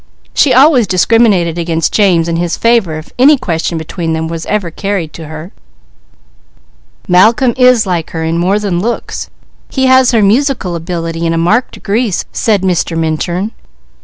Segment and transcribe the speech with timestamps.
[0.33, 4.71] She always discriminated against James in his favour if any question between them were ever
[4.71, 5.51] carried to her."
[7.07, 9.29] "Malcolm is like her in more than looks.
[9.69, 12.97] He has her musical ability in a marked degree," said Mr.
[12.97, 13.51] Minturn.